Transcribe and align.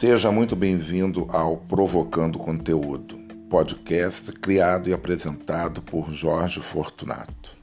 Seja 0.00 0.32
muito 0.32 0.56
bem-vindo 0.56 1.26
ao 1.28 1.58
Provocando 1.58 2.38
Conteúdo, 2.38 3.18
podcast 3.50 4.32
criado 4.32 4.88
e 4.88 4.94
apresentado 4.94 5.82
por 5.82 6.10
Jorge 6.10 6.62
Fortunato. 6.62 7.54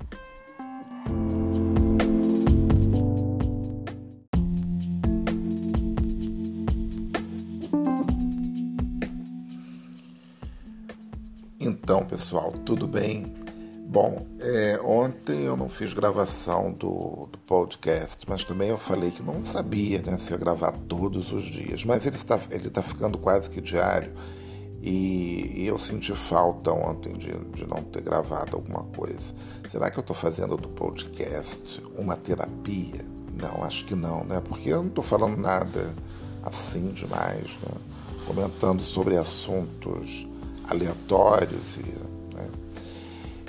Então, 11.60 12.06
pessoal, 12.06 12.51
tudo 12.51 12.88
bem? 12.88 13.33
Bom, 13.89 14.27
é, 14.41 14.77
ontem 14.83 15.46
eu 15.46 15.55
não 15.55 15.69
fiz 15.69 15.93
gravação 15.93 16.73
do, 16.73 17.29
do, 17.32 17.37
podcast, 17.47 18.25
mas 18.28 18.43
também 18.43 18.68
eu 18.68 18.78
falei 18.78 19.11
que 19.11 19.23
não 19.23 19.45
sabia 19.45 20.01
né, 20.01 20.18
se 20.18 20.33
ia 20.33 20.37
gravar 20.37 20.73
todos 20.73 21.32
os 21.32 21.45
dias. 21.45 21.86
Mas 21.86 22.05
ele 22.05 22.18
está, 22.18 22.37
ele 22.51 22.68
está 22.68 22.81
ficando 22.81 23.18
quase 23.18 23.50
que 23.50 23.61
diário 23.61 24.11
e, 24.81 25.54
e 25.55 25.68
eu 25.68 25.79
senti 25.79 26.14
falta 26.14 26.69
ontem 26.73 27.14
de, 27.14 27.31
de 27.31 27.65
não 27.65 27.81
ter 27.81 28.01
gravado 28.01 28.57
alguma 28.57 28.83
coisa. 28.83 29.33
Será 29.71 29.89
que 29.89 29.97
eu 29.97 30.01
estou 30.01 30.15
fazendo 30.15 30.57
do 30.57 30.67
podcast 30.67 31.81
uma 31.97 32.17
terapia? 32.17 33.06
Não, 33.42 33.64
acho 33.64 33.86
que 33.86 33.95
não, 33.95 34.25
né? 34.25 34.42
Porque 34.42 34.67
eu 34.67 34.81
não 34.81 34.89
estou 34.89 35.03
falando 35.03 35.38
nada 35.38 35.95
assim 36.44 36.89
demais, 36.89 37.58
né? 37.61 37.78
Comentando 38.25 38.81
sobre 38.81 39.16
assuntos 39.16 40.28
aleatórios 40.67 41.78
e 41.78 42.17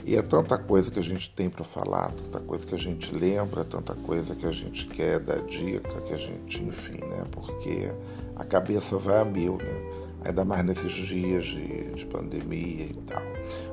e 0.09 0.17
é 0.17 0.23
tanta 0.23 0.57
coisa 0.57 0.91
que 0.91 0.99
a 0.99 1.03
gente 1.03 1.31
tem 1.35 1.51
para 1.51 1.63
falar, 1.63 2.11
tanta 2.13 2.41
coisa 2.41 2.67
que 2.67 2.75
a 2.75 2.79
gente 2.79 3.15
lembra, 3.15 3.63
tanta 3.63 3.95
coisa 3.95 4.35
que 4.35 4.47
a 4.47 4.51
gente 4.51 4.87
quer 4.87 5.21
dar 5.21 5.43
dica, 5.43 6.01
que 6.01 6.15
a 6.15 6.17
gente, 6.17 6.63
enfim, 6.63 7.05
né? 7.05 7.27
Porque 7.31 7.93
a 8.35 8.43
cabeça 8.43 8.97
vai 8.97 9.21
a 9.21 9.25
mil, 9.27 9.59
né? 9.59 9.93
Ainda 10.25 10.47
mais 10.47 10.65
nesses 10.65 10.93
dias 10.93 11.45
de, 11.45 11.91
de 11.93 12.07
pandemia 12.07 12.87
e 12.87 12.95
tal. 13.07 13.23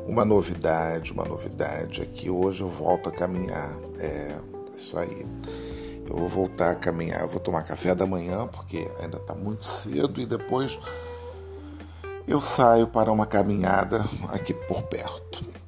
Uma 0.05 0.25
novidade, 0.25 1.13
uma 1.13 1.23
novidade 1.23 2.01
é 2.01 2.05
que 2.05 2.29
hoje 2.29 2.63
eu 2.63 2.67
volto 2.67 3.07
a 3.07 3.13
caminhar. 3.13 3.73
É 3.97 4.37
isso 4.75 4.97
aí. 4.97 5.25
Eu 6.05 6.17
vou 6.17 6.27
voltar 6.27 6.71
a 6.71 6.75
caminhar, 6.75 7.21
eu 7.21 7.29
vou 7.29 7.39
tomar 7.39 7.63
café 7.63 7.95
da 7.95 8.05
manhã, 8.05 8.45
porque 8.45 8.91
ainda 9.01 9.15
está 9.15 9.33
muito 9.33 9.63
cedo, 9.63 10.19
e 10.19 10.25
depois 10.25 10.77
eu 12.27 12.41
saio 12.41 12.87
para 12.87 13.09
uma 13.09 13.25
caminhada 13.25 14.03
aqui 14.33 14.53
por 14.53 14.83
perto. 14.83 15.64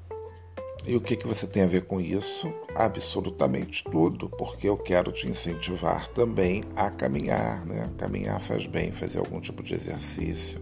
E 0.88 0.96
o 0.96 1.02
que, 1.02 1.18
que 1.18 1.28
você 1.28 1.46
tem 1.46 1.64
a 1.64 1.68
ver 1.68 1.82
com 1.82 2.00
isso? 2.00 2.50
Absolutamente 2.74 3.84
tudo, 3.84 4.30
porque 4.30 4.70
eu 4.70 4.78
quero 4.78 5.12
te 5.12 5.28
incentivar 5.28 6.08
também 6.08 6.64
a 6.78 6.90
caminhar, 6.90 7.66
né? 7.66 7.90
Caminhar 7.98 8.40
faz 8.40 8.66
bem, 8.66 8.94
fazer 8.94 9.20
algum 9.20 9.42
tipo 9.42 9.62
de 9.62 9.74
exercício. 9.74 10.62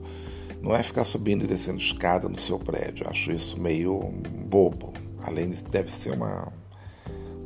Não 0.59 0.75
é 0.75 0.81
ficar 0.81 1.05
subindo 1.05 1.43
e 1.43 1.47
descendo 1.47 1.77
escada 1.77 2.27
no 2.27 2.39
seu 2.39 2.57
prédio. 2.57 3.03
Eu 3.03 3.11
acho 3.11 3.31
isso 3.31 3.61
meio 3.61 3.99
bobo. 4.47 4.93
Além 5.21 5.51
disso, 5.51 5.65
deve 5.69 5.91
ser 5.91 6.13
uma, 6.13 6.51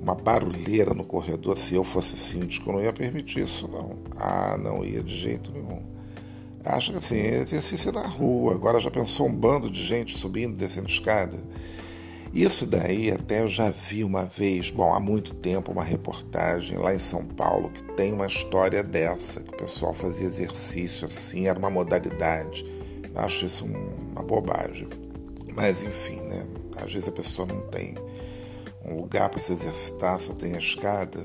uma 0.02 0.16
barulheira 0.16 0.94
no 0.94 1.04
corredor. 1.04 1.58
Se 1.58 1.76
eu 1.76 1.84
fosse 1.84 2.16
síndico, 2.16 2.70
eu 2.70 2.74
não 2.76 2.82
ia 2.82 2.94
permitir 2.94 3.44
isso, 3.44 3.68
não. 3.68 3.90
Ah, 4.16 4.58
não 4.58 4.86
ia 4.86 5.04
de 5.04 5.18
jeito 5.18 5.52
nenhum. 5.52 5.84
Acho 6.64 6.94
que 6.94 6.98
assim, 6.98 7.20
exercício 7.20 7.92
na 7.92 8.08
rua. 8.08 8.54
Agora 8.54 8.80
já 8.80 8.90
pensou 8.90 9.28
um 9.28 9.36
bando 9.36 9.70
de 9.70 9.84
gente 9.84 10.18
subindo 10.18 10.54
e 10.54 10.58
descendo 10.58 10.88
escada? 10.88 11.38
Isso 12.34 12.68
daí 12.68 13.12
até 13.12 13.42
eu 13.42 13.48
já 13.48 13.72
vi 13.72 14.04
uma 14.04 14.26
vez, 14.26 14.70
bom, 14.70 14.94
há 14.94 15.00
muito 15.00 15.34
tempo, 15.34 15.72
uma 15.72 15.84
reportagem 15.84 16.78
lá 16.78 16.94
em 16.94 17.00
São 17.00 17.26
Paulo 17.26 17.72
que 17.72 17.82
tem 17.94 18.14
uma 18.14 18.28
história 18.28 18.84
dessa, 18.84 19.42
que 19.42 19.54
o 19.54 19.58
pessoal 19.58 19.94
fazia 19.94 20.28
exercício 20.28 21.08
assim, 21.08 21.48
era 21.48 21.58
uma 21.58 21.72
modalidade. 21.72 22.64
Eu 23.04 23.20
acho 23.20 23.46
isso 23.46 23.66
uma 23.66 24.22
bobagem. 24.22 24.88
Mas 25.56 25.82
enfim, 25.84 26.20
né? 26.22 26.48
Às 26.78 26.94
vezes 26.94 27.08
a 27.08 27.12
pessoa 27.12 27.48
não 27.48 27.62
tem 27.70 27.96
um 28.86 28.96
lugar 28.96 29.30
para 29.30 29.42
se 29.42 29.52
exercitar, 29.52 30.22
só 30.22 30.34
tem 30.34 30.54
a 30.54 30.60
escada, 30.60 31.24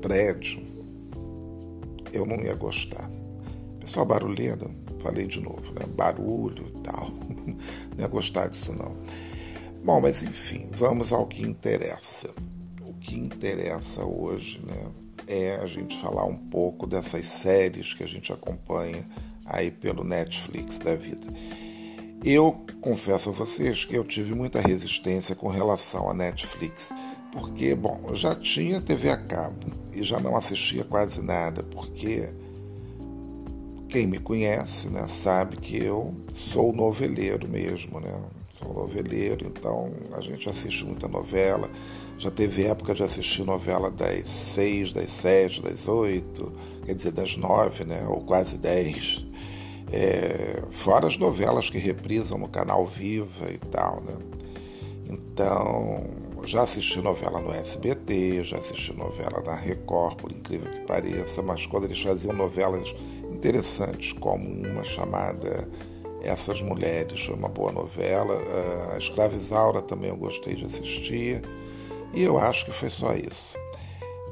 prédio. 0.00 0.62
Eu 2.12 2.24
não 2.24 2.36
ia 2.36 2.54
gostar. 2.54 3.10
Pessoal 3.80 4.06
barulheira, 4.06 4.70
falei 5.00 5.26
de 5.26 5.40
novo, 5.40 5.72
né? 5.74 5.84
Barulho 5.86 6.64
e 6.68 6.80
tal. 6.80 7.08
Não 7.96 8.00
ia 8.00 8.08
gostar 8.08 8.48
disso 8.48 8.74
não. 8.74 8.94
Bom, 9.86 10.00
mas 10.00 10.20
enfim, 10.24 10.66
vamos 10.72 11.12
ao 11.12 11.28
que 11.28 11.44
interessa. 11.44 12.34
O 12.84 12.92
que 12.94 13.14
interessa 13.14 14.04
hoje, 14.04 14.60
né, 14.66 14.90
é 15.28 15.60
a 15.62 15.66
gente 15.66 15.96
falar 16.00 16.24
um 16.24 16.34
pouco 16.34 16.88
dessas 16.88 17.24
séries 17.26 17.94
que 17.94 18.02
a 18.02 18.08
gente 18.08 18.32
acompanha 18.32 19.06
aí 19.44 19.70
pelo 19.70 20.02
Netflix 20.02 20.80
da 20.80 20.96
vida. 20.96 21.28
Eu 22.24 22.66
confesso 22.80 23.28
a 23.28 23.32
vocês 23.32 23.84
que 23.84 23.94
eu 23.94 24.02
tive 24.02 24.34
muita 24.34 24.60
resistência 24.60 25.36
com 25.36 25.46
relação 25.46 26.10
à 26.10 26.14
Netflix, 26.14 26.92
porque, 27.30 27.72
bom, 27.72 28.06
eu 28.08 28.16
já 28.16 28.34
tinha 28.34 28.80
TV 28.80 29.10
a 29.10 29.16
cabo 29.16 29.72
e 29.92 30.02
já 30.02 30.18
não 30.18 30.36
assistia 30.36 30.82
quase 30.82 31.22
nada, 31.22 31.62
porque 31.62 32.28
quem 33.88 34.04
me 34.04 34.18
conhece, 34.18 34.88
né, 34.88 35.06
sabe 35.06 35.58
que 35.58 35.76
eu 35.76 36.12
sou 36.32 36.72
noveleiro 36.72 37.48
mesmo, 37.48 38.00
né? 38.00 38.12
Sou 38.58 38.72
noveleiro, 38.72 39.46
então 39.46 39.92
a 40.12 40.20
gente 40.20 40.48
assiste 40.48 40.84
muita 40.84 41.06
novela. 41.08 41.70
Já 42.18 42.30
teve 42.30 42.64
época 42.64 42.94
de 42.94 43.02
assistir 43.02 43.44
novela 43.44 43.90
das 43.90 44.26
seis, 44.26 44.92
das 44.92 45.10
sete, 45.10 45.60
das 45.60 45.86
oito, 45.86 46.52
quer 46.84 46.94
dizer, 46.94 47.12
das 47.12 47.36
nove, 47.36 47.84
né? 47.84 48.06
Ou 48.08 48.22
quase 48.22 48.56
dez. 48.56 49.24
É, 49.92 50.62
fora 50.70 51.06
as 51.06 51.16
novelas 51.18 51.68
que 51.68 51.78
reprisam 51.78 52.38
no 52.38 52.48
canal 52.48 52.86
Viva 52.86 53.50
e 53.52 53.58
tal, 53.58 54.00
né? 54.00 54.16
Então, 55.08 56.04
já 56.44 56.62
assisti 56.62 57.00
novela 57.00 57.40
no 57.40 57.52
SBT, 57.52 58.42
já 58.42 58.58
assisti 58.58 58.92
novela 58.94 59.42
na 59.44 59.54
Record, 59.54 60.16
por 60.16 60.32
incrível 60.32 60.70
que 60.72 60.80
pareça, 60.80 61.42
mas 61.42 61.66
quando 61.66 61.84
eles 61.84 62.00
faziam 62.00 62.32
novelas 62.32 62.94
interessantes, 63.30 64.12
como 64.12 64.48
uma 64.48 64.82
chamada 64.82 65.68
essas 66.26 66.60
Mulheres 66.60 67.24
foi 67.24 67.34
uma 67.34 67.48
boa 67.48 67.72
novela. 67.72 68.34
Ah, 68.34 68.94
a 68.94 68.98
Escrava 68.98 69.34
Isaura 69.34 69.80
também 69.80 70.10
eu 70.10 70.16
gostei 70.16 70.54
de 70.54 70.64
assistir. 70.64 71.42
E 72.12 72.22
eu 72.22 72.38
acho 72.38 72.64
que 72.64 72.72
foi 72.72 72.90
só 72.90 73.14
isso 73.14 73.56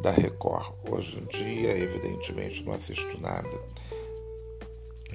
da 0.02 0.10
Record. 0.10 0.74
Hoje 0.90 1.18
em 1.18 1.24
dia, 1.26 1.76
evidentemente, 1.78 2.62
não 2.62 2.74
assisto 2.74 3.18
nada. 3.20 3.48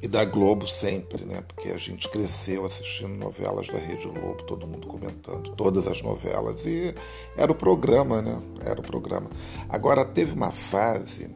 E 0.01 0.07
da 0.07 0.23
Globo 0.23 0.65
sempre, 0.65 1.25
né? 1.25 1.43
Porque 1.47 1.69
a 1.69 1.77
gente 1.77 2.09
cresceu 2.09 2.65
assistindo 2.65 3.13
novelas 3.13 3.67
da 3.67 3.77
Rede 3.77 4.07
Globo, 4.07 4.41
todo 4.43 4.65
mundo 4.65 4.87
comentando, 4.87 5.51
todas 5.51 5.87
as 5.87 6.01
novelas. 6.01 6.65
E 6.65 6.95
era 7.37 7.51
o 7.51 7.55
programa, 7.55 8.21
né? 8.21 8.41
Era 8.65 8.79
o 8.79 8.83
programa. 8.83 9.29
Agora, 9.67 10.05
teve 10.05 10.33
uma 10.33 10.51
fase, 10.51 11.29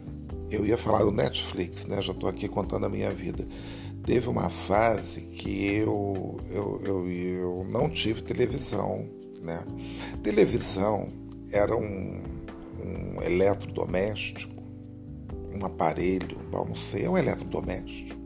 eu 0.50 0.66
ia 0.66 0.78
falar 0.78 1.04
do 1.04 1.12
Netflix, 1.12 1.86
né? 1.86 2.02
Já 2.02 2.14
estou 2.14 2.30
aqui 2.30 2.48
contando 2.48 2.86
a 2.86 2.90
minha 2.90 3.14
vida 3.14 3.46
teve 4.06 4.28
uma 4.28 4.50
fase 4.50 5.22
que 5.22 5.75
eu, 5.75 6.38
eu, 6.50 6.81
eu, 6.84 7.12
eu 7.12 7.68
não 7.69 7.90
tive 7.90 8.22
televisão. 8.22 9.08
Né? 9.41 9.64
Televisão 10.22 11.09
era 11.52 11.75
um, 11.75 12.22
um 12.84 13.22
eletrodoméstico, 13.22 14.62
um 15.53 15.66
aparelho, 15.66 16.38
bom, 16.50 16.66
não 16.66 16.75
sei, 16.75 17.06
é 17.06 17.09
um 17.09 17.18
eletrodoméstico. 17.18 18.19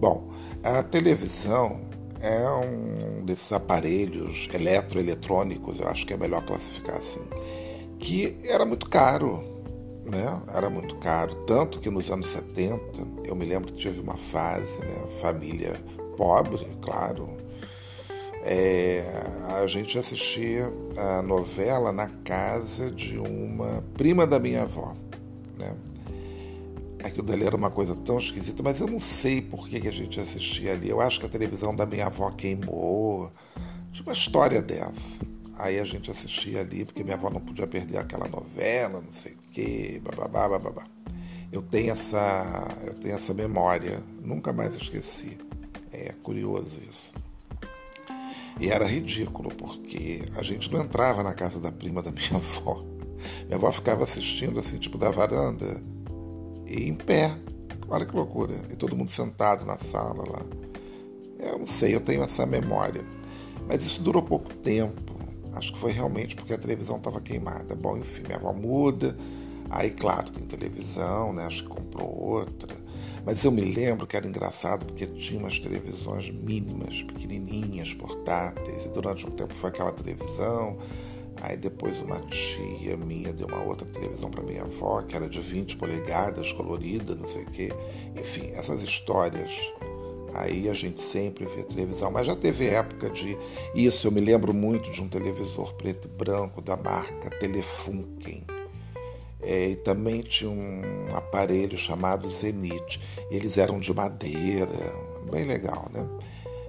Bom, 0.00 0.30
a 0.62 0.82
televisão 0.82 1.80
é 2.20 2.48
um 2.48 3.24
desses 3.24 3.52
aparelhos 3.52 4.48
eletroeletrônicos, 4.52 5.80
eu 5.80 5.88
acho 5.88 6.06
que 6.06 6.12
é 6.12 6.16
melhor 6.16 6.44
classificar 6.44 6.96
assim, 6.96 7.20
que 7.98 8.36
era 8.44 8.64
muito 8.64 8.88
caro 8.88 9.59
né? 10.10 10.42
Era 10.54 10.68
muito 10.68 10.96
caro. 10.96 11.34
Tanto 11.46 11.78
que 11.78 11.88
nos 11.88 12.10
anos 12.10 12.28
70, 12.28 12.82
eu 13.24 13.34
me 13.36 13.46
lembro 13.46 13.72
que 13.72 13.78
tive 13.78 14.00
uma 14.00 14.16
fase, 14.16 14.80
né? 14.80 15.06
Família 15.22 15.80
pobre, 16.16 16.66
claro. 16.82 17.38
É, 18.42 19.04
a 19.60 19.66
gente 19.66 19.98
assistia 19.98 20.72
a 20.96 21.22
novela 21.22 21.92
na 21.92 22.08
casa 22.08 22.90
de 22.90 23.18
uma 23.18 23.82
prima 23.94 24.26
da 24.26 24.38
minha 24.38 24.62
avó, 24.62 24.96
né? 25.58 25.74
Aquilo 27.04 27.26
dali 27.26 27.44
era 27.44 27.56
uma 27.56 27.70
coisa 27.70 27.94
tão 27.94 28.18
esquisita, 28.18 28.62
mas 28.62 28.80
eu 28.80 28.86
não 28.86 28.98
sei 29.00 29.40
por 29.40 29.66
que, 29.68 29.80
que 29.80 29.88
a 29.88 29.92
gente 29.92 30.20
assistia 30.20 30.72
ali. 30.72 30.90
Eu 30.90 31.00
acho 31.00 31.20
que 31.20 31.26
a 31.26 31.28
televisão 31.28 31.74
da 31.74 31.86
minha 31.86 32.06
avó 32.06 32.30
queimou. 32.30 33.30
Tinha 33.92 34.04
uma 34.04 34.12
história 34.12 34.60
dessa. 34.60 34.92
Aí 35.56 35.78
a 35.78 35.84
gente 35.84 36.10
assistia 36.10 36.60
ali, 36.60 36.84
porque 36.84 37.02
minha 37.02 37.16
avó 37.16 37.30
não 37.30 37.40
podia 37.40 37.66
perder 37.66 37.98
aquela 37.98 38.28
novela, 38.28 39.02
não 39.04 39.12
sei 39.12 39.39
o 39.50 39.52
quê, 39.52 40.00
bababá, 40.02 40.48
bababá. 40.48 40.86
Eu 41.52 41.62
tenho 41.62 41.92
essa, 41.92 42.68
eu 42.86 42.94
tenho 42.94 43.16
essa 43.16 43.34
memória, 43.34 44.02
nunca 44.22 44.52
mais 44.52 44.76
esqueci. 44.76 45.36
É 45.92 46.14
curioso 46.22 46.80
isso. 46.88 47.12
E 48.60 48.68
era 48.68 48.86
ridículo, 48.86 49.50
porque 49.54 50.22
a 50.36 50.42
gente 50.42 50.72
não 50.72 50.80
entrava 50.80 51.22
na 51.22 51.34
casa 51.34 51.58
da 51.58 51.72
prima 51.72 52.02
da 52.02 52.12
minha 52.12 52.36
avó. 52.36 52.84
Minha 53.44 53.56
avó 53.56 53.72
ficava 53.72 54.04
assistindo 54.04 54.60
assim, 54.60 54.78
tipo, 54.78 54.96
da 54.96 55.10
varanda, 55.10 55.82
e 56.66 56.84
em 56.88 56.94
pé, 56.94 57.36
Olha 57.90 58.06
que 58.06 58.14
loucura. 58.14 58.54
E 58.70 58.76
todo 58.76 58.96
mundo 58.96 59.10
sentado 59.10 59.66
na 59.66 59.76
sala 59.76 60.24
lá. 60.24 60.42
Eu 61.40 61.58
não 61.58 61.66
sei, 61.66 61.94
eu 61.94 62.00
tenho 62.00 62.22
essa 62.22 62.46
memória. 62.46 63.04
Mas 63.66 63.84
isso 63.84 64.00
durou 64.00 64.22
pouco 64.22 64.54
tempo. 64.54 65.12
Acho 65.52 65.72
que 65.72 65.78
foi 65.78 65.90
realmente 65.90 66.36
porque 66.36 66.54
a 66.54 66.58
televisão 66.58 66.98
estava 66.98 67.20
queimada. 67.20 67.74
Bom, 67.74 67.98
enfim, 67.98 68.22
minha 68.22 68.36
avó 68.36 68.52
muda. 68.52 69.16
Aí, 69.70 69.90
claro, 69.90 70.30
tem 70.30 70.44
televisão, 70.44 71.32
né? 71.32 71.46
Acho 71.46 71.62
que 71.62 71.68
comprou 71.68 72.12
outra. 72.12 72.76
Mas 73.24 73.44
eu 73.44 73.52
me 73.52 73.60
lembro 73.60 74.06
que 74.06 74.16
era 74.16 74.26
engraçado 74.26 74.84
porque 74.84 75.06
tinha 75.06 75.38
umas 75.38 75.60
televisões 75.60 76.28
mínimas, 76.30 77.02
pequenininhas, 77.02 77.94
portáteis. 77.94 78.84
E 78.84 78.88
durante 78.88 79.26
um 79.26 79.30
tempo 79.30 79.54
foi 79.54 79.70
aquela 79.70 79.92
televisão. 79.92 80.76
Aí 81.42 81.56
depois 81.56 82.00
uma 82.00 82.18
tia 82.20 82.96
minha 82.96 83.32
deu 83.32 83.46
uma 83.46 83.62
outra 83.62 83.86
televisão 83.86 84.30
para 84.30 84.42
minha 84.42 84.62
avó, 84.62 85.02
que 85.02 85.14
era 85.14 85.28
de 85.28 85.40
20 85.40 85.76
polegadas, 85.76 86.52
colorida, 86.52 87.14
não 87.14 87.28
sei 87.28 87.44
o 87.44 87.46
quê. 87.46 87.72
Enfim, 88.18 88.50
essas 88.52 88.82
histórias. 88.82 89.52
Aí 90.34 90.68
a 90.68 90.74
gente 90.74 91.00
sempre 91.00 91.44
vê 91.46 91.62
televisão, 91.62 92.10
mas 92.10 92.26
já 92.26 92.36
teve 92.36 92.66
época 92.66 93.08
de 93.10 93.36
isso. 93.74 94.06
Eu 94.06 94.12
me 94.12 94.20
lembro 94.20 94.52
muito 94.52 94.90
de 94.90 95.02
um 95.02 95.08
televisor 95.08 95.74
preto 95.74 96.08
e 96.08 96.10
branco 96.10 96.60
da 96.60 96.76
marca 96.76 97.30
Telefunken. 97.30 98.59
É, 99.42 99.70
e 99.70 99.76
também 99.76 100.20
tinha 100.20 100.50
um 100.50 100.82
aparelho 101.14 101.76
chamado 101.78 102.30
Zenith. 102.30 103.00
Eles 103.30 103.56
eram 103.58 103.78
de 103.78 103.92
madeira, 103.92 104.68
bem 105.30 105.44
legal, 105.44 105.88
né? 105.92 106.06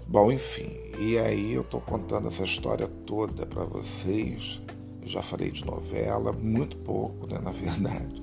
Bom, 0.07 0.31
enfim, 0.31 0.77
e 0.99 1.17
aí 1.17 1.53
eu 1.53 1.61
estou 1.61 1.79
contando 1.79 2.27
essa 2.27 2.43
história 2.43 2.87
toda 3.05 3.45
para 3.45 3.63
vocês. 3.63 4.61
Já 5.03 5.21
falei 5.21 5.49
de 5.49 5.65
novela, 5.65 6.31
muito 6.31 6.77
pouco, 6.77 7.27
né, 7.27 7.39
na 7.43 7.51
verdade. 7.51 8.21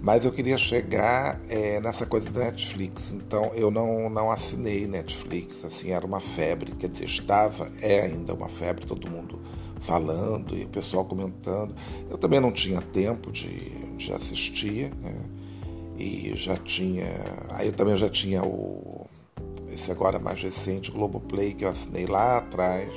Mas 0.00 0.24
eu 0.24 0.32
queria 0.32 0.58
chegar 0.58 1.40
é, 1.48 1.80
nessa 1.80 2.06
coisa 2.06 2.30
da 2.30 2.44
Netflix. 2.44 3.12
Então 3.12 3.52
eu 3.54 3.70
não, 3.70 4.08
não 4.10 4.30
assinei 4.30 4.86
Netflix, 4.86 5.64
assim, 5.64 5.90
era 5.90 6.04
uma 6.04 6.20
febre, 6.20 6.72
quer 6.72 6.88
dizer, 6.88 7.04
estava, 7.04 7.68
é 7.80 8.02
ainda 8.02 8.34
uma 8.34 8.48
febre, 8.48 8.86
todo 8.86 9.10
mundo 9.10 9.40
falando 9.80 10.56
e 10.56 10.64
o 10.64 10.68
pessoal 10.68 11.04
comentando. 11.04 11.74
Eu 12.10 12.18
também 12.18 12.40
não 12.40 12.50
tinha 12.50 12.80
tempo 12.80 13.30
de, 13.30 13.85
de 13.96 14.12
assistir, 14.12 14.94
né? 15.02 15.14
E 15.98 16.32
já 16.34 16.56
tinha. 16.56 17.08
Aí 17.50 17.68
eu 17.68 17.72
também 17.72 17.96
já 17.96 18.08
tinha 18.08 18.44
o 18.44 19.06
esse 19.76 19.90
agora 19.90 20.18
mais 20.18 20.42
recente, 20.42 20.90
Globoplay, 20.90 21.52
que 21.52 21.64
eu 21.64 21.68
assinei 21.68 22.06
lá 22.06 22.38
atrás. 22.38 22.90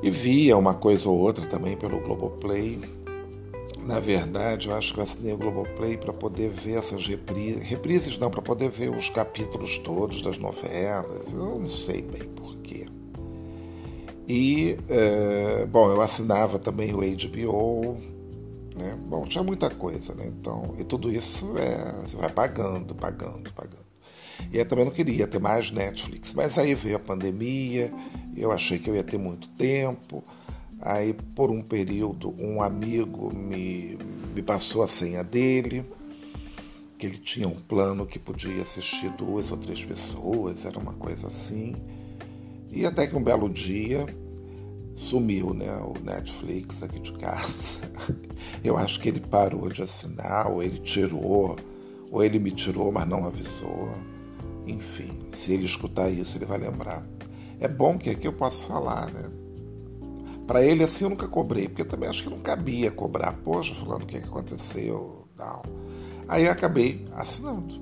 E 0.00 0.10
via 0.10 0.56
uma 0.56 0.74
coisa 0.74 1.08
ou 1.08 1.18
outra 1.18 1.44
também 1.46 1.76
pelo 1.76 2.00
Globoplay. 2.00 2.80
Na 3.84 3.98
verdade, 3.98 4.68
eu 4.68 4.74
acho 4.74 4.94
que 4.94 5.00
eu 5.00 5.02
assinei 5.02 5.32
o 5.32 5.36
Globoplay 5.36 5.96
para 5.96 6.12
poder 6.12 6.50
ver 6.50 6.78
essas 6.78 7.06
reprises. 7.06 7.62
Reprises 7.62 8.18
não, 8.18 8.30
para 8.30 8.40
poder 8.40 8.70
ver 8.70 8.90
os 8.90 9.10
capítulos 9.10 9.78
todos 9.78 10.22
das 10.22 10.38
novelas. 10.38 11.32
Eu 11.32 11.58
não 11.58 11.68
sei 11.68 12.02
bem 12.02 12.28
porquê. 12.28 12.86
E, 14.28 14.78
é, 14.88 15.66
bom, 15.66 15.90
eu 15.90 16.00
assinava 16.00 16.58
também 16.58 16.94
o 16.94 16.98
HBO. 16.98 17.96
Né? 18.78 18.96
Bom, 19.08 19.26
tinha 19.26 19.42
muita 19.42 19.68
coisa, 19.68 20.14
né? 20.14 20.26
Então, 20.28 20.76
e 20.78 20.84
tudo 20.84 21.10
isso 21.10 21.58
é, 21.58 22.02
você 22.02 22.16
vai 22.16 22.30
pagando, 22.30 22.94
pagando, 22.94 23.52
pagando. 23.52 23.88
E 24.52 24.56
eu 24.56 24.64
também 24.64 24.84
não 24.84 24.92
queria 24.92 25.26
ter 25.26 25.40
mais 25.40 25.72
Netflix. 25.72 26.32
Mas 26.32 26.56
aí 26.56 26.76
veio 26.76 26.96
a 26.96 27.00
pandemia, 27.00 27.92
eu 28.36 28.52
achei 28.52 28.78
que 28.78 28.88
eu 28.88 28.94
ia 28.94 29.02
ter 29.02 29.18
muito 29.18 29.48
tempo. 29.48 30.22
Aí, 30.80 31.12
por 31.34 31.50
um 31.50 31.60
período, 31.60 32.32
um 32.38 32.62
amigo 32.62 33.34
me, 33.34 33.98
me 34.32 34.42
passou 34.42 34.84
a 34.84 34.88
senha 34.88 35.24
dele, 35.24 35.84
que 36.96 37.04
ele 37.04 37.18
tinha 37.18 37.48
um 37.48 37.56
plano 37.56 38.06
que 38.06 38.18
podia 38.18 38.62
assistir 38.62 39.10
duas 39.10 39.50
ou 39.50 39.56
três 39.56 39.84
pessoas, 39.84 40.64
era 40.64 40.78
uma 40.78 40.92
coisa 40.92 41.26
assim. 41.26 41.74
E 42.70 42.86
até 42.86 43.08
que 43.08 43.16
um 43.16 43.22
belo 43.22 43.48
dia 43.48 44.06
sumiu 44.94 45.52
né, 45.52 45.72
o 45.78 45.94
Netflix 46.00 46.80
aqui 46.82 47.00
de 47.00 47.12
casa. 47.14 47.80
Eu 48.62 48.76
acho 48.76 49.00
que 49.00 49.08
ele 49.08 49.20
parou 49.20 49.68
de 49.68 49.82
assinar, 49.82 50.50
ou 50.50 50.62
ele 50.62 50.78
tirou, 50.78 51.56
ou 52.10 52.24
ele 52.24 52.38
me 52.38 52.50
tirou, 52.50 52.90
mas 52.90 53.06
não 53.08 53.24
avisou. 53.24 53.90
Enfim, 54.66 55.18
se 55.32 55.52
ele 55.52 55.64
escutar 55.64 56.10
isso, 56.10 56.36
ele 56.36 56.44
vai 56.44 56.58
lembrar. 56.58 57.06
É 57.60 57.68
bom 57.68 57.98
que 57.98 58.10
aqui 58.10 58.26
eu 58.26 58.32
posso 58.32 58.64
falar, 58.64 59.10
né? 59.12 59.30
Para 60.46 60.62
ele, 60.62 60.82
assim, 60.82 61.04
eu 61.04 61.10
nunca 61.10 61.28
cobrei, 61.28 61.68
porque 61.68 61.84
também 61.84 62.08
acho 62.08 62.22
que 62.22 62.30
não 62.30 62.40
cabia 62.40 62.90
cobrar. 62.90 63.32
Poxa, 63.44 63.74
falando 63.74 64.04
o 64.04 64.06
que 64.06 64.16
aconteceu, 64.16 65.26
tal. 65.36 65.62
Aí 66.26 66.46
eu 66.46 66.52
acabei 66.52 67.04
assinando, 67.14 67.74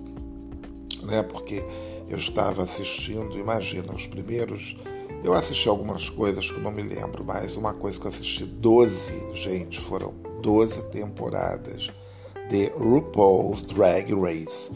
né? 1.02 1.22
Porque 1.22 1.64
eu 2.08 2.16
estava 2.16 2.62
assistindo, 2.62 3.38
imagina, 3.38 3.92
os 3.92 4.06
primeiros. 4.06 4.76
Eu 5.22 5.34
assisti 5.34 5.68
algumas 5.68 6.08
coisas 6.08 6.50
que 6.50 6.56
eu 6.56 6.62
não 6.62 6.70
me 6.70 6.82
lembro, 6.82 7.24
mas 7.24 7.56
uma 7.56 7.72
coisa 7.72 7.98
que 7.98 8.06
eu 8.06 8.10
assisti 8.10 8.44
12, 8.44 9.34
gente, 9.34 9.80
foram 9.80 10.25
12 10.42 10.84
temporadas 10.86 11.90
de 12.48 12.70
RuPaul's 12.76 13.62
Drag 13.62 14.12
Race. 14.14 14.70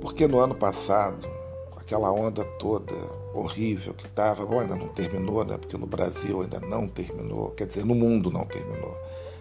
Porque 0.00 0.26
no 0.26 0.40
ano 0.40 0.54
passado, 0.54 1.28
aquela 1.76 2.10
onda 2.10 2.44
toda 2.58 2.94
horrível 3.34 3.94
que 3.94 4.06
estava, 4.06 4.44
bom, 4.44 4.60
ainda 4.60 4.76
não 4.76 4.88
terminou, 4.88 5.44
né? 5.44 5.56
Porque 5.56 5.76
no 5.76 5.86
Brasil 5.86 6.42
ainda 6.42 6.60
não 6.60 6.86
terminou, 6.86 7.50
quer 7.50 7.66
dizer, 7.66 7.84
no 7.84 7.94
mundo 7.94 8.30
não 8.30 8.44
terminou, 8.44 8.96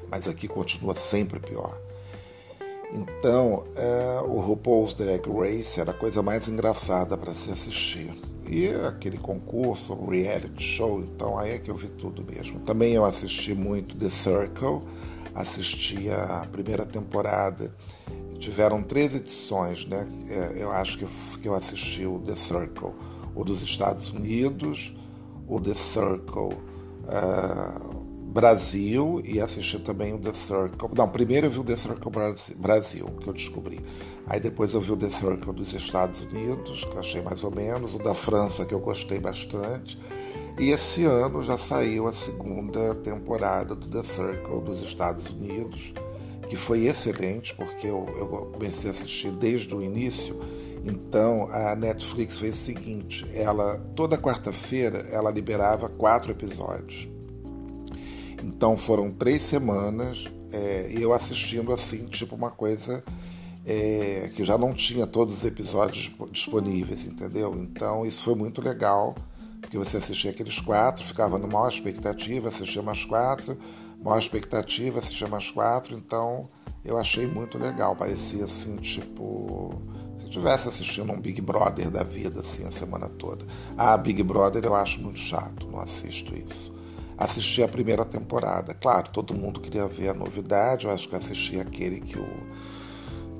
mas 0.09 0.27
aqui 0.27 0.47
continua 0.47 0.95
sempre 0.95 1.39
pior. 1.39 1.77
Então, 2.93 3.63
é, 3.75 4.21
o 4.27 4.39
RuPaul's 4.39 4.93
Drag 4.93 5.25
Race 5.29 5.79
era 5.79 5.91
a 5.91 5.93
coisa 5.93 6.21
mais 6.21 6.49
engraçada 6.49 7.17
para 7.17 7.33
se 7.33 7.49
assistir. 7.49 8.13
E 8.47 8.67
aquele 8.85 9.17
concurso, 9.17 9.95
reality 10.05 10.61
show, 10.61 10.99
então 10.99 11.37
aí 11.39 11.51
é 11.51 11.57
que 11.57 11.71
eu 11.71 11.77
vi 11.77 11.87
tudo 11.87 12.21
mesmo. 12.21 12.59
Também 12.61 12.93
eu 12.93 13.05
assisti 13.05 13.53
muito 13.53 13.95
The 13.95 14.09
Circle, 14.09 14.81
assisti 15.33 16.09
a 16.09 16.47
primeira 16.51 16.85
temporada 16.85 17.73
tiveram 18.41 18.81
três 18.81 19.15
edições, 19.15 19.85
né? 19.85 20.07
É, 20.27 20.63
eu 20.63 20.71
acho 20.71 20.97
que 20.97 21.47
eu 21.47 21.53
assisti 21.53 22.05
o 22.05 22.19
The 22.19 22.35
Circle, 22.35 22.91
o 23.35 23.43
dos 23.43 23.61
Estados 23.61 24.09
Unidos, 24.09 24.95
o 25.47 25.61
The 25.61 25.75
Circle 25.75 26.55
uh, 27.05 28.01
Brasil 28.31 29.21
e 29.23 29.39
assisti 29.39 29.77
também 29.79 30.13
o 30.13 30.17
The 30.17 30.33
Circle. 30.33 30.89
Não, 30.95 31.07
primeiro 31.07 31.47
eu 31.47 31.51
vi 31.51 31.59
o 31.59 31.63
The 31.63 31.77
Circle 31.77 32.11
Brasil, 32.57 33.05
que 33.21 33.27
eu 33.27 33.33
descobri. 33.33 33.79
Aí 34.25 34.39
depois 34.39 34.73
eu 34.73 34.81
vi 34.81 34.91
o 34.91 34.97
The 34.97 35.09
Circle 35.09 35.53
dos 35.53 35.73
Estados 35.73 36.21
Unidos, 36.21 36.83
que 36.83 36.93
eu 36.93 36.99
achei 36.99 37.21
mais 37.21 37.43
ou 37.43 37.51
menos, 37.51 37.93
o 37.93 37.99
da 37.99 38.15
França, 38.15 38.65
que 38.65 38.73
eu 38.73 38.79
gostei 38.79 39.19
bastante. 39.19 39.99
E 40.61 40.69
esse 40.69 41.03
ano 41.05 41.41
já 41.41 41.57
saiu 41.57 42.07
a 42.07 42.13
segunda 42.13 42.93
temporada 42.93 43.73
do 43.73 43.87
The 43.87 44.03
Circle 44.03 44.61
dos 44.61 44.81
Estados 44.83 45.27
Unidos 45.27 45.91
que 46.47 46.55
foi 46.55 46.85
excelente, 46.85 47.55
porque 47.55 47.87
eu, 47.87 48.05
eu 48.17 48.27
comecei 48.53 48.91
a 48.91 48.93
assistir 48.93 49.31
desde 49.31 49.73
o 49.73 49.81
início. 49.81 50.37
Então 50.85 51.49
a 51.49 51.75
Netflix 51.75 52.37
fez 52.37 52.55
o 52.55 52.59
seguinte: 52.59 53.25
ela 53.33 53.77
toda 53.95 54.19
quarta-feira 54.19 55.07
ela 55.11 55.31
liberava 55.31 55.89
quatro 55.89 56.29
episódios. 56.29 57.09
Então 58.43 58.77
foram 58.77 59.09
três 59.09 59.41
semanas 59.41 60.29
é, 60.51 60.91
eu 60.91 61.11
assistindo 61.11 61.73
assim, 61.73 62.05
tipo 62.05 62.35
uma 62.35 62.51
coisa 62.51 63.03
é, 63.65 64.29
que 64.35 64.43
já 64.43 64.59
não 64.59 64.73
tinha 64.73 65.07
todos 65.07 65.37
os 65.37 65.45
episódios 65.45 66.11
disponíveis, 66.29 67.03
entendeu? 67.05 67.55
Então 67.63 68.05
isso 68.05 68.23
foi 68.23 68.35
muito 68.35 68.61
legal, 68.61 69.15
porque 69.61 69.77
você 69.77 69.97
assistia 69.97 70.31
aqueles 70.31 70.59
quatro, 70.59 71.05
ficava 71.05 71.37
numa 71.37 71.53
maior 71.53 71.69
expectativa, 71.69 72.49
assistia 72.49 72.81
mais 72.81 73.05
quatro, 73.05 73.57
maior 74.03 74.17
expectativa, 74.17 74.99
assistia 74.99 75.27
mais 75.27 75.49
quatro, 75.51 75.95
então 75.95 76.49
eu 76.83 76.97
achei 76.97 77.27
muito 77.27 77.57
legal. 77.57 77.95
Parecia 77.95 78.45
assim, 78.45 78.75
tipo, 78.77 79.81
se 80.17 80.25
estivesse 80.25 80.67
assistindo 80.67 81.11
um 81.13 81.19
Big 81.19 81.39
Brother 81.39 81.89
da 81.89 82.03
vida, 82.03 82.41
assim, 82.41 82.65
a 82.65 82.71
semana 82.71 83.07
toda. 83.07 83.45
Ah, 83.77 83.95
Big 83.95 84.21
Brother 84.23 84.65
eu 84.65 84.75
acho 84.75 84.99
muito 84.99 85.19
chato, 85.19 85.67
não 85.67 85.79
assisto 85.79 86.35
isso. 86.35 86.73
Assisti 87.17 87.61
a 87.61 87.67
primeira 87.67 88.03
temporada. 88.03 88.73
Claro, 88.73 89.11
todo 89.11 89.35
mundo 89.35 89.61
queria 89.61 89.85
ver 89.85 90.09
a 90.09 90.13
novidade, 90.13 90.85
eu 90.85 90.91
acho 90.91 91.07
que 91.07 91.15
assisti 91.15 91.59
aquele 91.59 92.01
que 92.01 92.17
o, 92.17 92.27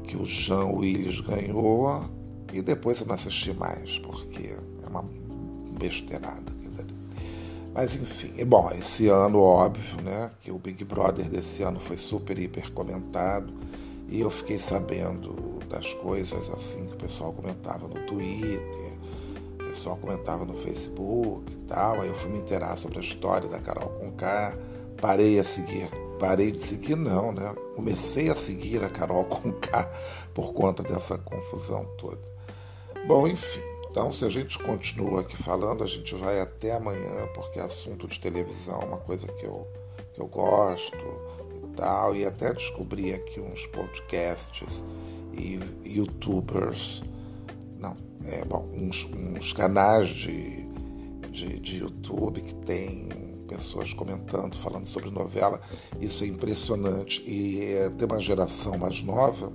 que 0.03 0.15
o 0.15 0.23
Jean 0.23 0.65
Willis 0.65 1.19
ganhou, 1.19 2.05
e 2.53 2.61
depois 2.61 3.01
eu 3.01 3.07
não 3.07 3.15
assisti 3.15 3.53
mais, 3.53 3.97
porque 3.97 4.55
besteirada. 5.81 6.61
Mas 7.73 7.95
enfim, 7.95 8.33
e 8.37 8.43
bom, 8.43 8.69
esse 8.77 9.07
ano, 9.07 9.39
óbvio, 9.39 10.01
né, 10.01 10.29
que 10.41 10.51
o 10.51 10.59
Big 10.59 10.83
Brother 10.83 11.29
desse 11.29 11.63
ano 11.63 11.79
foi 11.79 11.95
super, 11.95 12.37
hiper 12.37 12.69
comentado, 12.73 13.53
e 14.09 14.19
eu 14.19 14.29
fiquei 14.29 14.59
sabendo 14.59 15.59
das 15.69 15.93
coisas 15.93 16.49
assim 16.49 16.85
que 16.85 16.95
o 16.95 16.97
pessoal 16.97 17.31
comentava 17.31 17.87
no 17.87 18.05
Twitter, 18.05 18.91
o 19.53 19.63
pessoal 19.69 19.95
comentava 19.95 20.43
no 20.43 20.57
Facebook 20.57 21.49
e 21.49 21.57
tal, 21.59 22.01
aí 22.01 22.09
eu 22.09 22.15
fui 22.15 22.29
me 22.29 22.39
inteirar 22.39 22.77
sobre 22.77 22.97
a 22.97 23.01
história 23.01 23.47
da 23.47 23.59
Carol 23.59 23.87
Conká, 23.91 24.53
parei 24.99 25.39
a 25.39 25.43
seguir 25.45 25.89
parei 26.19 26.51
de 26.51 26.59
seguir, 26.59 26.95
não, 26.95 27.31
né? 27.31 27.51
Comecei 27.75 28.29
a 28.29 28.35
seguir 28.35 28.83
a 28.83 28.89
Carol 28.89 29.25
com 29.25 29.51
K 29.53 29.91
por 30.35 30.53
conta 30.53 30.83
dessa 30.83 31.17
confusão 31.17 31.83
toda. 31.97 32.21
Bom, 33.07 33.27
enfim. 33.27 33.70
Então, 33.91 34.13
se 34.13 34.23
a 34.23 34.29
gente 34.29 34.57
continua 34.57 35.19
aqui 35.19 35.35
falando, 35.35 35.83
a 35.83 35.87
gente 35.87 36.15
vai 36.15 36.39
até 36.39 36.73
amanhã, 36.73 37.27
porque 37.35 37.59
é 37.59 37.63
assunto 37.63 38.07
de 38.07 38.21
televisão 38.21 38.79
uma 38.79 38.97
coisa 38.97 39.27
que 39.27 39.45
eu, 39.45 39.67
que 40.13 40.21
eu 40.21 40.27
gosto 40.27 40.97
e 41.61 41.75
tal. 41.75 42.15
E 42.15 42.25
até 42.25 42.53
descobri 42.53 43.13
aqui 43.13 43.41
uns 43.41 43.65
podcasts 43.65 44.81
e 45.33 45.59
youtubers, 45.85 47.03
não, 47.77 47.97
é 48.25 48.45
bom, 48.45 48.69
uns, 48.73 49.09
uns 49.13 49.51
canais 49.51 50.07
de, 50.07 50.65
de, 51.29 51.59
de 51.59 51.79
YouTube 51.79 52.39
que 52.43 52.55
tem 52.55 53.09
pessoas 53.45 53.93
comentando, 53.93 54.55
falando 54.55 54.87
sobre 54.87 55.09
novela. 55.09 55.59
Isso 55.99 56.23
é 56.23 56.27
impressionante. 56.27 57.21
E 57.29 57.73
é, 57.73 57.89
tem 57.89 58.07
uma 58.07 58.21
geração 58.21 58.77
mais 58.77 59.03
nova 59.03 59.51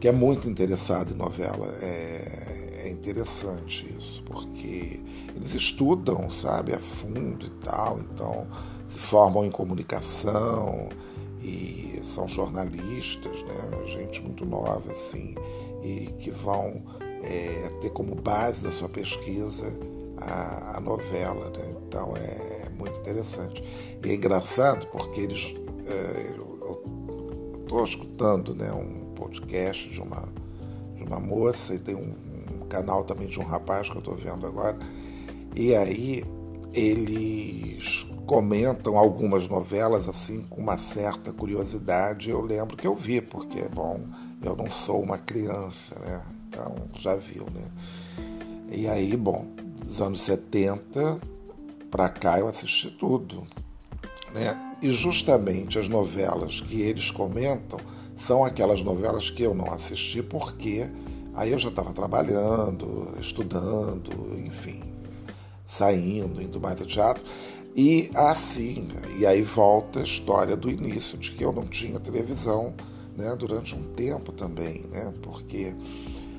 que 0.00 0.08
é 0.08 0.12
muito 0.12 0.48
interessada 0.48 1.12
em 1.12 1.14
novela. 1.14 1.66
É, 1.82 2.45
é 2.86 2.90
interessante 2.90 3.86
isso, 3.98 4.22
porque 4.22 5.00
eles 5.34 5.54
estudam, 5.54 6.30
sabe, 6.30 6.74
a 6.74 6.78
fundo 6.78 7.46
e 7.46 7.50
tal, 7.64 7.98
então 7.98 8.46
se 8.86 8.98
formam 8.98 9.44
em 9.44 9.50
comunicação 9.50 10.88
e 11.42 12.00
são 12.04 12.26
jornalistas, 12.26 13.42
né? 13.42 13.86
gente 13.86 14.22
muito 14.22 14.44
nova 14.44 14.90
assim, 14.90 15.34
e 15.82 16.06
que 16.18 16.30
vão 16.30 16.82
é, 17.22 17.70
ter 17.80 17.90
como 17.90 18.14
base 18.14 18.62
da 18.62 18.70
sua 18.70 18.88
pesquisa 18.88 19.66
a, 20.16 20.76
a 20.76 20.80
novela. 20.80 21.50
Né? 21.50 21.74
Então 21.86 22.16
é, 22.16 22.66
é, 22.66 22.68
muito 22.78 22.98
interessante. 23.00 23.62
E 24.02 24.08
é 24.08 24.14
engraçado 24.14 24.86
porque 24.88 25.20
eles. 25.20 25.54
É, 25.86 26.34
eu 26.36 26.82
estou 27.60 27.84
escutando 27.84 28.54
né, 28.54 28.72
um 28.72 29.12
podcast 29.14 29.88
de 29.90 30.00
uma, 30.00 30.28
de 30.96 31.02
uma 31.02 31.18
moça 31.18 31.74
e 31.74 31.78
tem 31.78 31.94
um, 31.94 32.14
canal 32.76 33.04
também 33.04 33.26
de 33.26 33.40
um 33.40 33.44
rapaz 33.44 33.88
que 33.88 33.96
eu 33.96 34.00
estou 34.00 34.14
vendo 34.14 34.46
agora. 34.46 34.78
E 35.54 35.74
aí 35.74 36.24
eles 36.74 38.06
comentam 38.26 38.98
algumas 38.98 39.48
novelas 39.48 40.08
assim 40.08 40.42
com 40.42 40.60
uma 40.60 40.76
certa 40.76 41.32
curiosidade. 41.32 42.28
Eu 42.28 42.40
lembro 42.42 42.76
que 42.76 42.86
eu 42.86 42.94
vi, 42.94 43.20
porque, 43.20 43.62
bom, 43.62 44.00
eu 44.42 44.54
não 44.54 44.68
sou 44.68 45.02
uma 45.02 45.16
criança, 45.16 45.98
né? 46.00 46.22
Então 46.48 46.74
já 46.98 47.14
viu, 47.14 47.46
né? 47.54 47.64
E 48.70 48.86
aí, 48.86 49.16
bom, 49.16 49.46
dos 49.82 50.00
anos 50.00 50.20
70 50.22 51.18
para 51.90 52.08
cá 52.08 52.38
eu 52.38 52.48
assisti 52.48 52.90
tudo. 52.90 53.46
Né? 54.34 54.74
E 54.82 54.90
justamente 54.90 55.78
as 55.78 55.88
novelas 55.88 56.60
que 56.60 56.82
eles 56.82 57.10
comentam 57.10 57.80
são 58.16 58.44
aquelas 58.44 58.82
novelas 58.82 59.30
que 59.30 59.42
eu 59.42 59.54
não 59.54 59.72
assisti 59.72 60.22
porque 60.22 60.86
aí 61.36 61.52
eu 61.52 61.58
já 61.58 61.68
estava 61.68 61.92
trabalhando, 61.92 63.14
estudando, 63.20 64.36
enfim, 64.44 64.82
saindo, 65.66 66.40
indo 66.40 66.60
mais 66.60 66.80
ao 66.80 66.86
teatro. 66.86 67.22
E 67.74 68.10
assim, 68.14 68.88
e 69.18 69.26
aí 69.26 69.42
volta 69.42 70.00
a 70.00 70.02
história 70.02 70.56
do 70.56 70.70
início, 70.70 71.18
de 71.18 71.30
que 71.32 71.44
eu 71.44 71.52
não 71.52 71.64
tinha 71.64 72.00
televisão 72.00 72.74
né, 73.14 73.36
durante 73.36 73.74
um 73.74 73.92
tempo 73.92 74.32
também, 74.32 74.84
né, 74.90 75.12
porque 75.22 75.74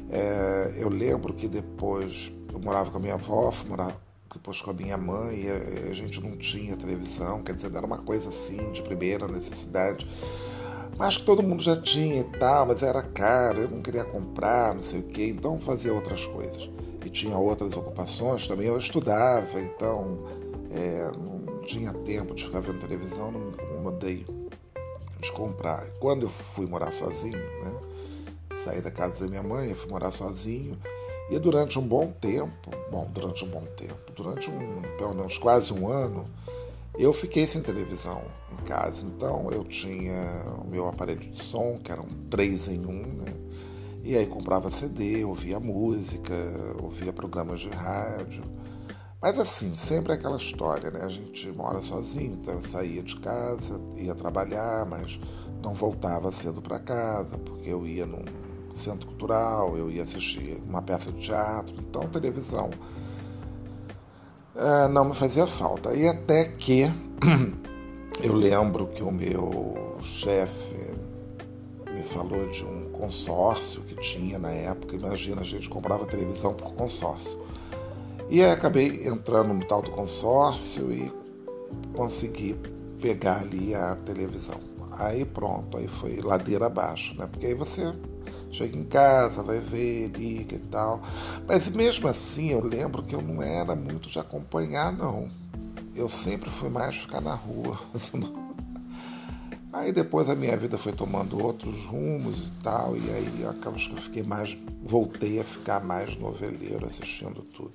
é, 0.10 0.74
eu 0.78 0.90
lembro 0.90 1.34
que 1.34 1.48
depois 1.48 2.32
eu 2.52 2.60
morava 2.60 2.90
com 2.90 2.98
a 2.98 3.00
minha 3.00 3.14
avó, 3.14 3.54
morar 3.68 3.96
depois 4.34 4.62
com 4.62 4.72
a 4.72 4.74
minha 4.74 4.98
mãe, 4.98 5.44
e 5.44 5.50
a, 5.50 5.90
a 5.90 5.94
gente 5.94 6.20
não 6.22 6.36
tinha 6.38 6.76
televisão, 6.76 7.44
quer 7.44 7.54
dizer, 7.54 7.74
era 7.76 7.86
uma 7.86 8.00
coisa 8.00 8.30
assim, 8.30 8.72
de 8.72 8.82
primeira 8.82 9.28
necessidade. 9.28 10.08
Mas 10.98 11.18
que 11.18 11.24
todo 11.24 11.44
mundo 11.44 11.62
já 11.62 11.80
tinha 11.80 12.22
e 12.22 12.24
tal, 12.24 12.66
mas 12.66 12.84
era 12.84 13.02
caro, 13.02 13.62
eu 13.62 13.70
não 13.70 13.82
queria 13.82 14.04
comprar, 14.04 14.74
não 14.74 14.82
sei 14.82 15.00
o 15.00 15.04
quê, 15.04 15.28
então 15.28 15.60
fazia 15.60 15.94
outras 15.94 16.26
coisas. 16.26 16.70
E 17.06 17.10
tinha 17.10 17.38
outras 17.38 17.76
ocupações 17.78 18.48
também, 18.48 18.68
eu 18.68 18.78
estudava, 18.78 19.60
então 19.60 20.26
é, 20.72 21.12
não 21.18 21.62
tinha 21.62 21.94
tempo 21.94 22.34
de 22.34 22.46
ficar 22.46 22.62
vendo 22.62 22.80
televisão, 22.80 23.32
não 23.32 23.40
me 23.40 23.52
incomodei 23.52 24.26
de 25.22 25.32
comprar. 25.32 25.88
Quando 26.00 26.24
eu 26.24 26.30
fui 26.30 26.66
morar 26.66 26.92
sozinho, 26.92 27.38
né? 27.38 27.76
Saí 28.64 28.82
da 28.82 28.92
casa 28.92 29.22
da 29.22 29.28
minha 29.28 29.44
mãe, 29.44 29.74
fui 29.74 29.90
morar 29.90 30.12
sozinho. 30.12 30.78
E 31.30 31.38
durante 31.40 31.78
um 31.78 31.86
bom 31.86 32.12
tempo, 32.22 32.72
bom, 32.90 33.10
durante 33.12 33.44
um 33.44 33.50
bom 33.50 33.66
tempo, 33.76 34.12
durante 34.16 34.50
um, 34.50 34.82
pelo 34.98 35.14
menos 35.14 35.38
quase 35.38 35.74
um 35.74 35.90
ano, 35.90 36.26
eu 36.98 37.14
fiquei 37.14 37.46
sem 37.46 37.62
televisão 37.62 38.24
em 38.52 38.64
casa. 38.66 39.06
Então 39.06 39.50
eu 39.52 39.64
tinha 39.64 40.44
o 40.64 40.68
meu 40.68 40.88
aparelho 40.88 41.20
de 41.20 41.42
som, 41.42 41.78
que 41.78 41.92
era 41.92 42.02
um 42.02 42.10
3 42.30 42.70
em 42.70 42.86
1, 42.86 42.92
né? 42.92 43.34
E 44.04 44.16
aí 44.16 44.26
comprava 44.26 44.72
CD, 44.72 45.24
ouvia 45.24 45.60
música, 45.60 46.34
ouvia 46.82 47.12
programas 47.12 47.60
de 47.60 47.70
rádio. 47.70 48.44
Mas 49.22 49.40
assim, 49.40 49.76
sempre 49.76 50.14
aquela 50.14 50.38
história, 50.38 50.92
né? 50.92 51.02
A 51.04 51.10
gente 51.10 51.50
mora 51.52 51.82
sozinho, 51.82 52.38
então 52.42 52.54
eu 52.54 52.64
saía 52.64 53.04
de 53.04 53.20
casa, 53.20 53.82
ia 53.96 54.16
trabalhar, 54.16 54.86
mas 54.86 55.20
não 55.64 55.74
voltava 55.74 56.32
cedo 56.32 56.62
para 56.62 56.80
casa, 56.80 57.38
porque 57.38 57.70
eu 57.70 57.86
ia 57.86 58.06
num 58.06 58.24
centro 58.76 59.08
cultural, 59.08 59.76
eu 59.78 59.90
ia 59.90 60.04
assistir 60.04 60.62
uma 60.66 60.82
peça 60.82 61.12
de 61.12 61.20
teatro, 61.20 61.76
então 61.80 62.08
televisão 62.08 62.70
uh, 64.58 64.88
não 64.90 65.06
me 65.06 65.16
fazia 65.16 65.48
falta. 65.48 65.94
E 65.94 66.08
até 66.08 66.46
que 66.46 66.84
eu 68.22 68.34
lembro 68.34 68.88
que 68.88 69.04
o 69.04 69.12
meu 69.12 69.98
chefe 70.02 70.76
me 71.94 72.04
falou 72.04 72.48
de 72.50 72.66
um 72.66 72.90
consórcio 72.92 73.82
que 73.82 73.96
tinha 73.96 74.38
na 74.38 74.52
época, 74.52 74.96
imagina, 74.96 75.42
a 75.42 75.46
gente 75.46 75.70
comprava 75.70 76.06
televisão 76.06 76.54
por 76.54 76.74
consórcio. 76.74 77.40
E 78.30 78.44
aí 78.44 78.52
acabei 78.52 79.08
entrando 79.08 79.54
no 79.54 79.66
tal 79.66 79.82
do 79.82 79.92
consórcio 79.92 80.92
e 80.92 81.12
consegui 81.94 82.56
pegar 83.02 83.42
ali 83.42 83.74
a 83.74 83.96
televisão. 83.96 84.60
Aí 84.92 85.24
pronto, 85.24 85.78
aí 85.78 85.88
foi 85.88 86.20
ladeira 86.22 86.66
abaixo, 86.66 87.16
né? 87.18 87.28
Porque 87.32 87.46
aí 87.46 87.54
você 87.54 87.94
chega 88.52 88.78
em 88.78 88.84
casa, 88.84 89.44
vai 89.44 89.60
ver, 89.60 90.10
liga 90.10 90.56
e 90.56 90.60
tal. 90.60 91.02
Mas 91.48 91.70
mesmo 91.70 92.08
assim, 92.08 92.52
eu 92.52 92.64
lembro 92.64 93.04
que 93.04 93.16
eu 93.16 93.22
não 93.22 93.42
era 93.42 93.76
muito 93.76 94.10
de 94.10 94.20
acompanhar, 94.20 94.92
não. 94.92 95.30
Eu 95.96 96.08
sempre 96.10 96.50
fui 96.50 96.70
mais 96.70 96.96
ficar 96.96 97.22
na 97.22 97.34
rua. 97.34 97.80
Aí 99.74 99.92
depois 99.92 100.30
a 100.30 100.36
minha 100.36 100.56
vida 100.58 100.78
foi 100.78 100.92
tomando 100.92 101.44
outros 101.44 101.86
rumos 101.86 102.48
e 102.48 102.52
tal, 102.64 102.98
e 102.98 103.02
aí 103.12 103.46
acabou 103.48 103.78
que 103.78 103.92
eu 103.92 103.98
fiquei 103.98 104.24
mais, 104.24 104.58
voltei 104.82 105.40
a 105.40 105.44
ficar 105.44 105.84
mais 105.84 106.18
noveleiro, 106.18 106.88
assistindo 106.88 107.44
tudo. 107.44 107.74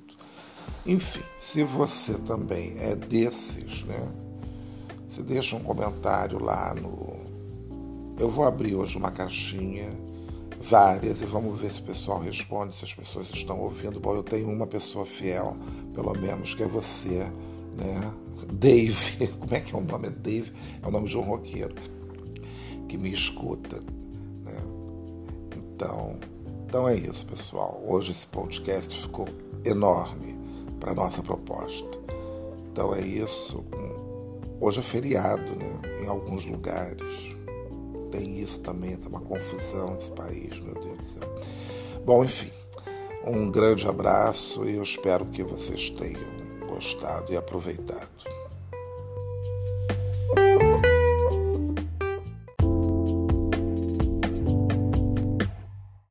Enfim, 0.85 1.23
se 1.38 1.62
você 1.62 2.14
também 2.14 2.75
é 2.79 2.97
desses, 2.97 3.85
né? 3.85 4.09
Você 5.09 5.23
deixa 5.23 5.55
um 5.55 5.62
comentário 5.62 6.43
lá 6.43 6.75
no. 6.75 7.21
Eu 8.19 8.29
vou 8.29 8.47
abrir 8.47 8.75
hoje 8.75 8.97
uma 8.97 9.11
caixinha 9.11 9.91
várias 10.62 11.21
e 11.21 11.26
vamos 11.26 11.61
ver 11.61 11.73
se 11.73 11.81
o 11.81 11.85
pessoal 11.85 12.21
responde, 12.21 12.75
se 12.76 12.85
as 12.85 12.95
pessoas 12.95 13.28
estão 13.31 13.59
ouvindo. 13.61 13.99
Bom, 13.99 14.14
eu 14.14 14.23
tenho 14.23 14.49
uma 14.49 14.66
pessoa 14.66 15.04
fiel, 15.04 15.57
pelo 15.92 16.14
menos, 16.14 16.54
que 16.54 16.62
é 16.62 16.69
você, 16.69 17.26
né? 17.76 18.12
Dave, 18.54 19.26
como 19.38 19.54
é 19.54 19.61
que 19.61 19.75
é 19.75 19.78
o 19.78 19.83
nome? 19.83 20.07
É 20.09 20.11
Dave, 20.11 20.52
é 20.81 20.87
o 20.87 20.90
nome 20.90 21.09
de 21.09 21.19
um 21.19 21.23
roqueiro 21.23 21.75
que 22.88 22.97
me 22.97 23.12
escuta, 23.12 23.83
né? 24.45 24.57
Então, 25.57 26.19
então 26.66 26.88
é 26.88 26.95
isso, 26.95 27.26
pessoal. 27.26 27.83
Hoje 27.85 28.12
esse 28.12 28.26
podcast 28.28 29.02
ficou 29.02 29.28
enorme 29.64 30.38
para 30.78 30.95
nossa 30.95 31.23
proposta. 31.23 31.99
Então 32.71 32.95
é 32.95 33.00
isso. 33.00 33.64
Hoje 34.61 34.78
é 34.78 34.83
feriado, 34.83 35.57
né? 35.57 35.81
Em 36.02 36.07
alguns 36.07 36.47
lugares 36.47 37.32
tem 38.12 38.38
isso 38.38 38.61
também, 38.61 38.95
tem 38.97 39.09
uma 39.09 39.21
confusão 39.21 39.95
nesse 39.95 40.12
país, 40.12 40.61
meu 40.61 40.75
Deus 40.75 40.99
do 40.99 41.04
céu. 41.04 41.42
Bom, 42.04 42.25
enfim, 42.25 42.52
um 43.26 43.50
grande 43.50 43.88
abraço 43.88 44.69
e 44.69 44.76
eu 44.76 44.83
espero 44.83 45.26
que 45.26 45.42
vocês 45.42 45.90
tenham 45.90 46.21
gostado 46.69 47.33
e 47.33 47.37
aproveitado. 47.37 48.32